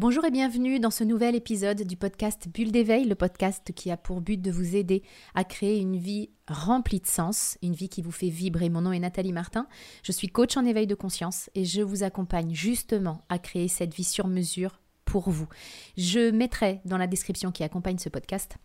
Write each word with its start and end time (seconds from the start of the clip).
Bonjour 0.00 0.24
et 0.24 0.30
bienvenue 0.30 0.78
dans 0.78 0.92
ce 0.92 1.02
nouvel 1.02 1.34
épisode 1.34 1.82
du 1.82 1.96
podcast 1.96 2.46
Bulle 2.54 2.70
d'éveil, 2.70 3.04
le 3.04 3.16
podcast 3.16 3.72
qui 3.74 3.90
a 3.90 3.96
pour 3.96 4.20
but 4.20 4.40
de 4.40 4.52
vous 4.52 4.76
aider 4.76 5.02
à 5.34 5.42
créer 5.42 5.80
une 5.80 5.96
vie 5.96 6.30
remplie 6.46 7.00
de 7.00 7.06
sens, 7.08 7.58
une 7.64 7.72
vie 7.72 7.88
qui 7.88 8.00
vous 8.00 8.12
fait 8.12 8.28
vibrer. 8.28 8.68
Mon 8.68 8.82
nom 8.82 8.92
est 8.92 9.00
Nathalie 9.00 9.32
Martin, 9.32 9.66
je 10.04 10.12
suis 10.12 10.28
coach 10.28 10.56
en 10.56 10.64
éveil 10.64 10.86
de 10.86 10.94
conscience 10.94 11.50
et 11.56 11.64
je 11.64 11.82
vous 11.82 12.04
accompagne 12.04 12.54
justement 12.54 13.22
à 13.28 13.40
créer 13.40 13.66
cette 13.66 13.92
vie 13.92 14.04
sur 14.04 14.28
mesure 14.28 14.78
pour 15.04 15.30
vous. 15.30 15.48
Je 15.96 16.30
mettrai 16.30 16.80
dans 16.84 16.96
la 16.96 17.08
description 17.08 17.50
qui 17.50 17.64
accompagne 17.64 17.98
ce 17.98 18.08
podcast 18.08 18.56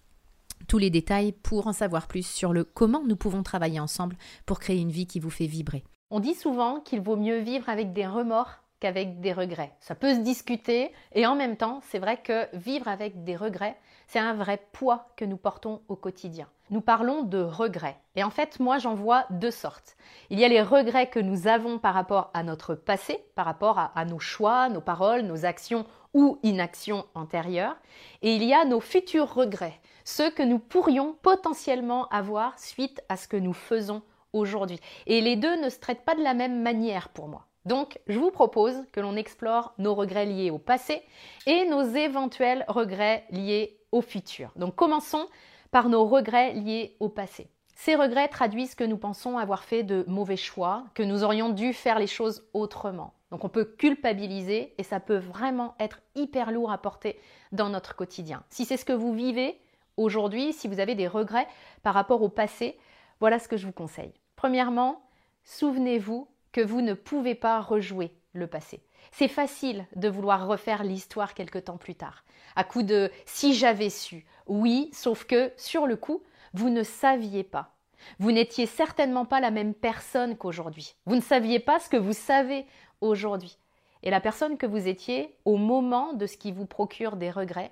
tous 0.67 0.77
les 0.77 0.91
détails 0.91 1.31
pour 1.31 1.65
en 1.65 1.73
savoir 1.73 2.07
plus 2.07 2.27
sur 2.27 2.53
le 2.53 2.63
comment 2.63 3.01
nous 3.07 3.15
pouvons 3.15 3.41
travailler 3.41 3.79
ensemble 3.79 4.17
pour 4.45 4.59
créer 4.59 4.77
une 4.77 4.91
vie 4.91 5.07
qui 5.07 5.19
vous 5.19 5.31
fait 5.31 5.47
vibrer. 5.47 5.83
On 6.11 6.19
dit 6.19 6.35
souvent 6.35 6.79
qu'il 6.79 7.01
vaut 7.01 7.17
mieux 7.17 7.39
vivre 7.39 7.69
avec 7.69 7.91
des 7.91 8.05
remords 8.05 8.62
qu'avec 8.83 9.21
des 9.21 9.31
regrets. 9.31 9.71
Ça 9.79 9.95
peut 9.95 10.13
se 10.13 10.19
discuter 10.19 10.91
et 11.13 11.25
en 11.25 11.35
même 11.35 11.55
temps, 11.55 11.79
c'est 11.83 11.99
vrai 11.99 12.17
que 12.17 12.53
vivre 12.53 12.89
avec 12.89 13.23
des 13.23 13.37
regrets, 13.37 13.77
c'est 14.07 14.19
un 14.19 14.33
vrai 14.33 14.59
poids 14.73 15.07
que 15.15 15.23
nous 15.23 15.37
portons 15.37 15.81
au 15.87 15.95
quotidien. 15.95 16.49
Nous 16.69 16.81
parlons 16.81 17.23
de 17.23 17.41
regrets. 17.41 17.97
Et 18.17 18.25
en 18.25 18.29
fait, 18.29 18.59
moi, 18.59 18.79
j'en 18.79 18.93
vois 18.93 19.25
deux 19.29 19.51
sortes. 19.51 19.95
Il 20.29 20.37
y 20.37 20.43
a 20.43 20.49
les 20.49 20.61
regrets 20.61 21.09
que 21.09 21.21
nous 21.21 21.47
avons 21.47 21.79
par 21.79 21.93
rapport 21.93 22.29
à 22.33 22.43
notre 22.43 22.75
passé, 22.75 23.23
par 23.35 23.45
rapport 23.45 23.79
à, 23.79 23.93
à 23.95 24.03
nos 24.03 24.19
choix, 24.19 24.67
nos 24.67 24.81
paroles, 24.81 25.21
nos 25.21 25.45
actions 25.45 25.85
ou 26.13 26.37
inactions 26.43 27.05
antérieures. 27.15 27.77
Et 28.21 28.35
il 28.35 28.43
y 28.43 28.53
a 28.53 28.65
nos 28.65 28.81
futurs 28.81 29.33
regrets, 29.33 29.79
ceux 30.03 30.29
que 30.29 30.43
nous 30.43 30.59
pourrions 30.59 31.15
potentiellement 31.21 32.09
avoir 32.09 32.59
suite 32.59 33.01
à 33.07 33.15
ce 33.15 33.29
que 33.29 33.37
nous 33.37 33.53
faisons 33.53 34.01
aujourd'hui. 34.33 34.81
Et 35.07 35.21
les 35.21 35.37
deux 35.37 35.55
ne 35.61 35.69
se 35.69 35.79
traitent 35.79 36.03
pas 36.03 36.15
de 36.15 36.23
la 36.23 36.33
même 36.33 36.61
manière 36.61 37.07
pour 37.07 37.29
moi. 37.29 37.47
Donc, 37.65 37.99
je 38.07 38.19
vous 38.19 38.31
propose 38.31 38.75
que 38.91 38.99
l'on 38.99 39.15
explore 39.15 39.73
nos 39.77 39.95
regrets 39.95 40.25
liés 40.25 40.51
au 40.51 40.57
passé 40.57 41.01
et 41.45 41.65
nos 41.65 41.83
éventuels 41.83 42.65
regrets 42.67 43.25
liés 43.29 43.77
au 43.91 44.01
futur. 44.01 44.51
Donc, 44.55 44.75
commençons 44.75 45.27
par 45.71 45.89
nos 45.89 46.05
regrets 46.05 46.53
liés 46.53 46.95
au 46.99 47.09
passé. 47.09 47.49
Ces 47.75 47.95
regrets 47.95 48.27
traduisent 48.27 48.75
que 48.75 48.83
nous 48.83 48.97
pensons 48.97 49.37
avoir 49.37 49.63
fait 49.63 49.83
de 49.83 50.05
mauvais 50.07 50.37
choix, 50.37 50.85
que 50.93 51.03
nous 51.03 51.23
aurions 51.23 51.49
dû 51.49 51.73
faire 51.73 51.99
les 51.99 52.07
choses 52.07 52.47
autrement. 52.53 53.13
Donc 53.31 53.43
on 53.43 53.49
peut 53.49 53.65
culpabiliser 53.65 54.75
et 54.77 54.83
ça 54.83 54.99
peut 54.99 55.17
vraiment 55.17 55.73
être 55.79 55.99
hyper 56.15 56.51
lourd 56.51 56.71
à 56.71 56.77
porter 56.77 57.19
dans 57.51 57.69
notre 57.69 57.95
quotidien. 57.95 58.43
Si 58.49 58.63
c'est 58.63 58.77
ce 58.77 58.85
que 58.85 58.93
vous 58.93 59.11
vivez 59.11 59.59
aujourd'hui, 59.97 60.53
si 60.53 60.67
vous 60.67 60.79
avez 60.79 60.93
des 60.93 61.07
regrets 61.07 61.47
par 61.81 61.95
rapport 61.95 62.21
au 62.21 62.29
passé, 62.29 62.77
voilà 63.19 63.39
ce 63.39 63.47
que 63.47 63.57
je 63.57 63.65
vous 63.65 63.73
conseille. 63.73 64.13
Premièrement, 64.35 65.01
souvenez-vous 65.43 66.27
que 66.53 66.61
vous 66.61 66.79
ne 66.79 66.93
pouvez 66.93 67.35
pas 67.35 67.59
rejouer 67.59 68.13
le 68.31 68.47
passé. 68.47 68.81
C'est 69.11 69.27
facile 69.27 69.85
de 69.95 70.07
vouloir 70.07 70.47
refaire 70.47 70.83
l'histoire 70.83 71.33
quelque 71.33 71.59
temps 71.59 71.77
plus 71.77 71.95
tard, 71.95 72.23
à 72.55 72.63
coup 72.63 72.83
de 72.83 73.11
si 73.25 73.53
j'avais 73.53 73.89
su. 73.89 74.25
Oui, 74.47 74.89
sauf 74.93 75.25
que 75.25 75.51
sur 75.57 75.85
le 75.85 75.97
coup, 75.97 76.23
vous 76.53 76.69
ne 76.69 76.83
saviez 76.83 77.43
pas. 77.43 77.71
Vous 78.19 78.31
n'étiez 78.31 78.65
certainement 78.65 79.25
pas 79.25 79.39
la 79.39 79.51
même 79.51 79.73
personne 79.73 80.37
qu'aujourd'hui. 80.37 80.95
Vous 81.05 81.15
ne 81.15 81.21
saviez 81.21 81.59
pas 81.59 81.79
ce 81.79 81.89
que 81.89 81.97
vous 81.97 82.13
savez 82.13 82.65
aujourd'hui. 83.01 83.57
Et 84.03 84.09
la 84.09 84.19
personne 84.19 84.57
que 84.57 84.65
vous 84.65 84.87
étiez 84.87 85.35
au 85.45 85.57
moment 85.57 86.13
de 86.13 86.25
ce 86.25 86.37
qui 86.37 86.51
vous 86.51 86.65
procure 86.65 87.15
des 87.15 87.31
regrets, 87.31 87.71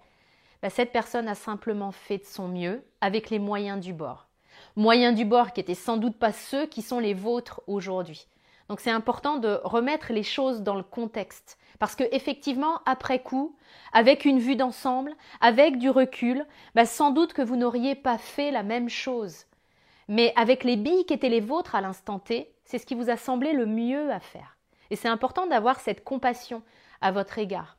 bah, 0.62 0.70
cette 0.70 0.92
personne 0.92 1.28
a 1.28 1.36
simplement 1.36 1.92
fait 1.92 2.20
de 2.20 2.26
son 2.26 2.48
mieux 2.48 2.84
avec 3.02 3.30
les 3.30 3.40
moyens 3.40 3.80
du 3.80 3.94
bord. 3.94 4.28
Moyens 4.76 5.16
du 5.16 5.26
bord 5.26 5.54
qui 5.54 5.60
n'étaient 5.60 5.76
sans 5.76 5.98
doute 5.98 6.18
pas 6.18 6.32
ceux 6.32 6.68
qui 6.68 6.82
sont 6.82 7.00
les 7.00 7.14
vôtres 7.14 7.62
aujourd'hui. 7.68 8.28
Donc 8.72 8.80
c'est 8.80 8.90
important 8.90 9.36
de 9.36 9.60
remettre 9.66 10.14
les 10.14 10.24
choses 10.24 10.62
dans 10.62 10.76
le 10.76 10.84
contexte. 10.84 11.58
Parce 11.78 11.94
que 11.94 12.06
effectivement, 12.14 12.80
après 12.86 13.22
coup, 13.22 13.58
avec 13.92 14.24
une 14.24 14.40
vue 14.40 14.56
d'ensemble, 14.56 15.14
avec 15.42 15.78
du 15.78 15.90
recul, 15.90 16.46
bah, 16.74 16.86
sans 16.86 17.12
doute 17.12 17.34
que 17.34 17.42
vous 17.42 17.58
n'auriez 17.58 17.96
pas 17.96 18.18
fait 18.18 18.50
la 18.50 18.64
même 18.64 18.88
chose. 18.88 19.46
Mais 20.08 20.32
avec 20.38 20.64
les 20.64 20.78
billes 20.78 21.06
qui 21.06 21.14
étaient 21.14 21.28
les 21.28 21.42
vôtres 21.42 21.76
à 21.76 21.82
l'instant 21.82 22.18
T, 22.18 22.56
c'est 22.64 22.78
ce 22.78 22.86
qui 22.86 22.96
vous 22.96 23.10
a 23.10 23.18
semblé 23.18 23.52
le 23.52 23.66
mieux 23.66 24.10
à 24.10 24.22
faire. 24.22 24.56
Et 24.90 24.96
c'est 24.96 25.10
important 25.10 25.48
d'avoir 25.48 25.82
cette 25.82 26.06
compassion 26.06 26.64
à 27.02 27.12
votre 27.12 27.40
égard. 27.40 27.78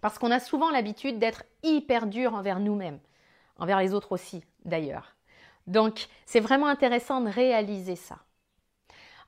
Parce 0.00 0.18
qu'on 0.18 0.32
a 0.32 0.40
souvent 0.40 0.72
l'habitude 0.72 1.20
d'être 1.20 1.44
hyper 1.62 2.08
dur 2.08 2.34
envers 2.34 2.58
nous-mêmes, 2.58 2.98
envers 3.56 3.78
les 3.78 3.94
autres 3.94 4.10
aussi 4.10 4.42
d'ailleurs. 4.64 5.14
Donc 5.68 6.08
c'est 6.26 6.40
vraiment 6.40 6.66
intéressant 6.66 7.20
de 7.20 7.30
réaliser 7.30 7.94
ça. 7.94 8.18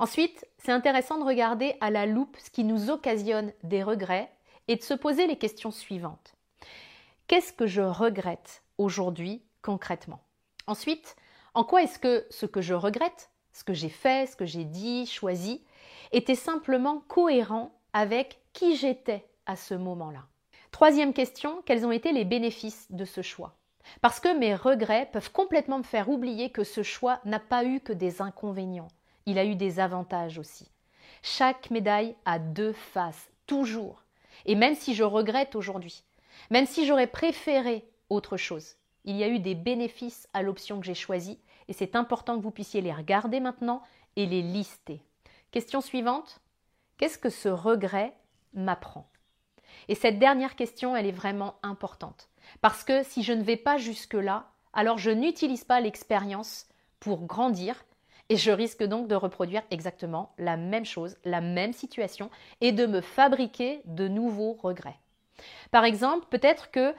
Ensuite, 0.01 0.47
c'est 0.57 0.73
intéressant 0.73 1.19
de 1.19 1.25
regarder 1.25 1.77
à 1.83 1.91
la 1.91 2.07
loupe 2.07 2.39
ce 2.39 2.49
qui 2.49 2.65
nous 2.65 2.89
occasionne 2.89 3.53
des 3.65 3.83
regrets 3.83 4.33
et 4.67 4.77
de 4.77 4.83
se 4.83 4.95
poser 4.95 5.27
les 5.27 5.37
questions 5.37 5.71
suivantes. 5.71 6.37
Qu'est-ce 7.27 7.53
que 7.53 7.67
je 7.67 7.83
regrette 7.83 8.63
aujourd'hui 8.79 9.43
concrètement? 9.61 10.23
Ensuite, 10.67 11.17
en 11.53 11.65
quoi 11.65 11.83
est-ce 11.83 11.99
que 11.99 12.27
ce 12.31 12.47
que 12.47 12.63
je 12.63 12.73
regrette, 12.73 13.29
ce 13.53 13.63
que 13.63 13.75
j'ai 13.75 13.91
fait, 13.91 14.27
ce 14.27 14.37
que 14.37 14.47
j'ai 14.47 14.65
dit, 14.65 15.05
choisi, 15.05 15.67
était 16.13 16.35
simplement 16.35 17.01
cohérent 17.07 17.79
avec 17.93 18.41
qui 18.55 18.77
j'étais 18.77 19.29
à 19.45 19.55
ce 19.55 19.75
moment-là? 19.75 20.25
Troisième 20.71 21.13
question, 21.13 21.61
quels 21.67 21.85
ont 21.85 21.93
été 21.93 22.13
les 22.13 22.25
bénéfices 22.25 22.87
de 22.89 23.05
ce 23.05 23.21
choix? 23.21 23.59
Parce 24.01 24.19
que 24.19 24.35
mes 24.35 24.55
regrets 24.55 25.11
peuvent 25.13 25.31
complètement 25.31 25.77
me 25.77 25.83
faire 25.83 26.09
oublier 26.09 26.49
que 26.49 26.65
ce 26.65 26.83
choix 26.83 27.21
n'a 27.27 27.39
pas 27.39 27.65
eu 27.65 27.81
que 27.81 27.93
des 27.93 28.23
inconvénients 28.23 28.89
il 29.31 29.39
a 29.39 29.45
eu 29.45 29.55
des 29.55 29.81
avantages 29.81 30.39
aussi. 30.39 30.71
Chaque 31.23 31.71
médaille 31.71 32.15
a 32.25 32.39
deux 32.39 32.73
faces, 32.73 33.31
toujours. 33.47 34.05
Et 34.47 34.55
même 34.55 34.75
si 34.75 34.95
je 34.95 35.05
regrette 35.05 35.55
aujourd'hui, 35.55 36.03
même 36.51 36.67
si 36.67 36.87
j'aurais 36.87 37.07
préféré 37.07 37.85
autre 38.09 38.37
chose, 38.37 38.77
il 39.05 39.17
y 39.17 39.25
a 39.25 39.29
eu 39.29 39.39
des 39.39 39.55
bénéfices 39.55 40.29
à 40.33 40.43
l'option 40.43 40.81
que 40.81 40.87
j'ai 40.87 40.95
choisie 40.95 41.39
et 41.69 41.73
c'est 41.73 41.95
important 41.95 42.37
que 42.37 42.43
vous 42.43 42.51
puissiez 42.51 42.81
les 42.81 42.93
regarder 42.93 43.41
maintenant 43.41 43.83
et 44.17 44.27
les 44.27 44.43
lister. 44.43 45.03
Question 45.53 45.81
suivante, 45.81 46.41
qu'est-ce 46.97 47.19
que 47.19 47.31
ce 47.31 47.49
regret 47.49 48.13
m'apprend? 48.55 49.09
Et 49.89 49.95
cette 49.95 50.19
dernière 50.19 50.57
question, 50.57 50.97
elle 50.97 51.07
est 51.07 51.13
vraiment 51.13 51.55
importante. 51.63 52.29
Parce 52.61 52.85
que 52.85 53.03
si 53.05 53.23
je 53.23 53.33
ne 53.33 53.43
vais 53.43 53.57
pas 53.57 53.77
jusque-là, 53.77 54.51
alors 54.73 54.99
je 54.99 55.11
n'utilise 55.11 55.65
pas 55.65 55.81
l'expérience 55.81 56.67
pour 56.99 57.27
grandir 57.27 57.85
et 58.31 58.37
je 58.37 58.53
risque 58.53 58.85
donc 58.85 59.09
de 59.09 59.17
reproduire 59.17 59.63
exactement 59.73 60.33
la 60.39 60.57
même 60.57 60.87
chose, 60.87 61.19
la 61.25 61.41
même 61.41 61.73
situation, 61.73 62.31
et 62.61 62.71
de 62.71 62.87
me 62.87 63.01
fabriquer 63.01 63.83
de 63.87 64.07
nouveaux 64.07 64.53
regrets. 64.53 64.99
Par 65.73 65.85
exemple, 65.85 66.27
peut-être 66.31 66.71
que 66.71 66.95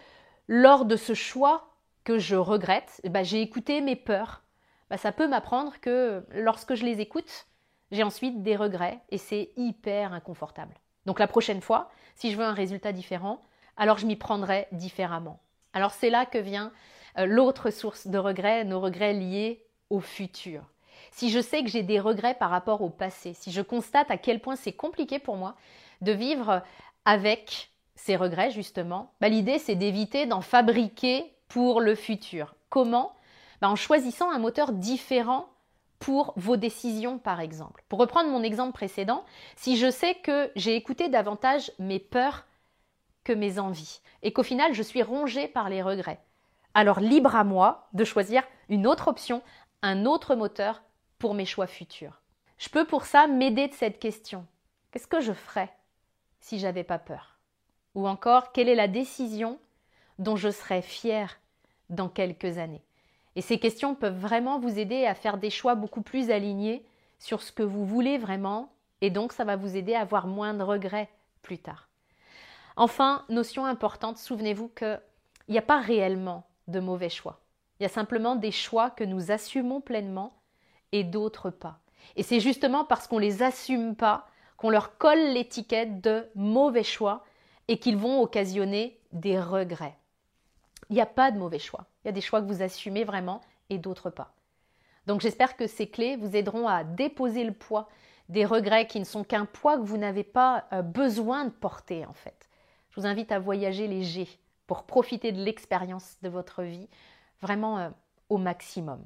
lors 0.50 0.84
de 0.84 0.98
ce 0.98 1.14
choix 1.14 1.70
que 2.04 2.20
je 2.20 2.36
regrette, 2.36 3.00
eh 3.04 3.10
ben, 3.10 3.24
j'ai 3.24 3.42
écouté 3.42 3.80
mes 3.80 3.96
peurs. 3.96 4.44
Ben, 4.90 4.98
ça 4.98 5.14
peut 5.14 5.28
m'apprendre 5.28 5.80
que 5.80 6.26
lorsque 6.34 6.76
je 6.76 6.84
les 6.84 7.00
écoute, 7.00 7.48
j'ai 7.92 8.04
ensuite 8.04 8.44
des 8.44 8.58
regrets 8.58 9.00
et 9.10 9.18
c'est 9.18 9.52
hyper 9.56 10.12
inconfortable. 10.12 10.76
Donc 11.06 11.18
la 11.18 11.28
prochaine 11.28 11.62
fois, 11.62 11.92
si 12.16 12.32
je 12.32 12.38
veux 12.38 12.44
un 12.44 12.54
résultat 12.54 12.92
différent, 12.92 13.42
alors 13.78 13.98
je 13.98 14.06
m'y 14.06 14.18
prendrai 14.18 14.68
différemment. 14.74 15.40
Alors 15.72 15.92
c'est 15.92 16.10
là 16.10 16.26
que 16.26 16.38
vient 16.38 16.74
euh, 17.18 17.26
l'autre 17.26 17.70
source 17.70 18.08
de 18.08 18.18
regrets, 18.18 18.66
nos 18.66 18.82
regrets 18.82 19.14
liés 19.14 19.66
au 19.90 20.02
futur 20.02 20.66
si 21.12 21.30
je 21.30 21.40
sais 21.40 21.64
que 21.64 21.70
j'ai 21.70 21.84
des 21.84 22.00
regrets 22.00 22.34
par 22.34 22.50
rapport 22.50 22.82
au 22.82 22.90
passé, 22.90 23.34
si 23.34 23.52
je 23.52 23.62
constate 23.62 24.10
à 24.10 24.18
quel 24.18 24.40
point 24.40 24.56
c'est 24.56 24.72
compliqué 24.72 25.20
pour 25.20 25.36
moi 25.36 25.56
de 26.02 26.12
vivre 26.12 26.64
avec 27.06 27.72
ces 27.96 28.16
regrets, 28.16 28.50
justement, 28.52 29.12
bah, 29.22 29.30
l'idée 29.30 29.60
c'est 29.60 29.76
d'éviter 29.76 30.26
d'en 30.26 30.42
fabriquer 30.42 31.34
pour 31.48 31.82
le 31.82 31.96
futur. 31.96 32.56
Comment? 32.70 33.14
Bah, 33.62 33.70
En 33.70 33.76
choisissant 33.76 34.32
un 34.32 34.40
moteur 34.40 34.72
différent 34.72 35.48
pour 36.00 36.34
vos 36.36 36.58
décisions, 36.58 37.20
par 37.20 37.40
exemple. 37.40 37.84
Pour 37.88 38.00
reprendre 38.00 38.30
mon 38.30 38.42
exemple 38.42 38.74
précédent, 38.74 39.24
si 39.56 39.78
je 39.78 39.92
sais 39.92 40.16
que 40.16 40.52
j'ai 40.56 40.76
écouté 40.76 41.10
davantage 41.10 41.72
mes 41.78 42.00
peurs 42.00 42.46
que 43.24 43.34
mes 43.34 43.60
envies, 43.60 44.02
et 44.24 44.34
qu'au 44.34 44.42
final 44.42 44.74
je 44.74 44.82
suis 44.82 45.04
rongée 45.04 45.48
par 45.48 45.70
les 45.70 45.84
regrets, 45.84 46.20
alors 46.74 47.00
libre 47.00 47.36
à 47.36 47.44
moi 47.44 47.88
de 47.94 48.04
choisir 48.04 48.44
une 48.68 48.88
autre 48.88 49.10
option, 49.10 49.44
un 49.84 50.06
autre 50.06 50.34
moteur 50.34 50.82
mes 51.30 51.46
choix 51.46 51.68
futurs. 51.68 52.22
Je 52.58 52.70
peux 52.70 52.86
pour 52.86 53.06
ça 53.06 53.28
m'aider 53.28 53.68
de 53.68 53.74
cette 53.74 54.00
question. 54.00 54.46
Qu'est-ce 54.92 55.08
que 55.08 55.22
je 55.22 55.34
ferais 55.34 55.72
si 56.40 56.60
j'avais 56.60 56.84
pas 56.84 57.00
peur? 57.00 57.40
Ou 57.96 58.08
encore, 58.08 58.52
quelle 58.52 58.70
est 58.70 58.76
la 58.76 58.88
décision 58.88 59.60
dont 60.20 60.36
je 60.36 60.50
serais 60.50 60.82
fière 60.82 61.40
dans 61.90 62.10
quelques 62.10 62.58
années? 62.58 62.84
Et 63.36 63.42
ces 63.42 63.60
questions 63.60 63.96
peuvent 63.96 64.20
vraiment 64.20 64.60
vous 64.60 64.78
aider 64.78 65.06
à 65.06 65.16
faire 65.16 65.38
des 65.38 65.50
choix 65.50 65.76
beaucoup 65.76 66.02
plus 66.02 66.30
alignés 66.30 66.86
sur 67.20 67.42
ce 67.42 67.52
que 67.52 67.64
vous 67.64 67.86
voulez 67.86 68.18
vraiment, 68.18 68.74
et 69.02 69.10
donc 69.10 69.32
ça 69.32 69.46
va 69.46 69.56
vous 69.56 69.78
aider 69.78 69.94
à 69.94 70.02
avoir 70.02 70.28
moins 70.28 70.54
de 70.54 70.64
regrets 70.64 71.10
plus 71.42 71.60
tard. 71.60 71.88
Enfin, 72.76 73.26
notion 73.30 73.66
importante, 73.66 74.18
souvenez-vous 74.18 74.70
qu'il 74.70 75.00
n'y 75.50 75.58
a 75.58 75.62
pas 75.62 75.80
réellement 75.80 76.48
de 76.68 76.80
mauvais 76.80 77.10
choix. 77.10 77.40
Il 77.80 77.84
y 77.84 77.86
a 77.86 77.90
simplement 77.90 78.36
des 78.36 78.52
choix 78.52 78.90
que 78.90 79.04
nous 79.04 79.32
assumons 79.32 79.82
pleinement 79.82 80.34
et 80.92 81.04
d'autres 81.04 81.50
pas. 81.50 81.80
Et 82.16 82.24
c'est 82.24 82.40
justement 82.40 82.86
parce 82.86 83.08
qu'on 83.08 83.20
les 83.20 83.44
assume 83.44 83.96
pas 83.96 84.28
qu'on 84.58 84.70
leur 84.70 84.98
colle 84.98 85.34
l'étiquette 85.34 86.02
de 86.02 86.28
mauvais 86.36 86.84
choix 86.84 87.24
et 87.68 87.80
qu'ils 87.80 87.98
vont 87.98 88.22
occasionner 88.22 89.00
des 89.12 89.40
regrets. 89.40 89.98
Il 90.90 90.96
n'y 90.96 91.02
a 91.02 91.08
pas 91.08 91.32
de 91.32 91.40
mauvais 91.40 91.60
choix. 91.60 91.86
Il 92.04 92.08
y 92.08 92.10
a 92.10 92.14
des 92.14 92.22
choix 92.22 92.42
que 92.42 92.48
vous 92.48 92.62
assumez 92.62 93.04
vraiment 93.04 93.42
et 93.70 93.78
d'autres 93.78 94.10
pas. 94.10 94.34
Donc 95.08 95.22
j'espère 95.22 95.58
que 95.58 95.68
ces 95.68 95.88
clés 95.88 96.16
vous 96.16 96.36
aideront 96.36 96.68
à 96.68 96.84
déposer 96.84 97.44
le 97.44 97.54
poids 97.54 97.90
des 98.30 98.46
regrets 98.46 98.88
qui 98.88 99.00
ne 99.00 99.06
sont 99.06 99.24
qu'un 99.24 99.46
poids 99.46 99.78
que 99.78 99.84
vous 99.84 99.98
n'avez 99.98 100.24
pas 100.24 100.66
euh, 100.74 100.82
besoin 100.82 101.46
de 101.46 101.50
porter 101.50 102.06
en 102.06 102.14
fait. 102.14 102.48
Je 102.90 103.00
vous 103.00 103.08
invite 103.08 103.32
à 103.32 103.40
voyager 103.40 103.88
léger 103.88 104.28
pour 104.68 104.84
profiter 104.84 105.32
de 105.32 105.44
l'expérience 105.44 106.18
de 106.22 106.30
votre 106.30 106.64
vie 106.64 106.88
vraiment 107.42 107.80
euh, 107.80 107.90
au 108.30 108.38
maximum. 108.38 109.04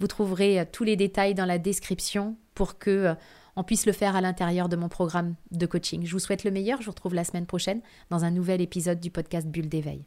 Vous 0.00 0.08
trouverez 0.08 0.60
euh, 0.60 0.64
tous 0.70 0.84
les 0.84 0.96
détails 0.96 1.34
dans 1.34 1.46
la 1.46 1.58
description 1.58 2.36
pour 2.54 2.78
que 2.78 3.14
on 3.56 3.64
puisse 3.64 3.86
le 3.86 3.92
faire 3.92 4.16
à 4.16 4.20
l'intérieur 4.20 4.68
de 4.68 4.76
mon 4.76 4.88
programme 4.88 5.34
de 5.50 5.66
coaching. 5.66 6.06
Je 6.06 6.12
vous 6.12 6.18
souhaite 6.18 6.44
le 6.44 6.50
meilleur. 6.50 6.80
Je 6.80 6.86
vous 6.86 6.92
retrouve 6.92 7.14
la 7.14 7.24
semaine 7.24 7.46
prochaine 7.46 7.80
dans 8.08 8.24
un 8.24 8.30
nouvel 8.30 8.60
épisode 8.60 9.00
du 9.00 9.10
podcast 9.10 9.46
Bulle 9.46 9.68
d'éveil. 9.68 10.04